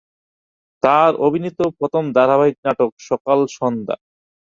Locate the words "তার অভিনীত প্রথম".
0.83-2.03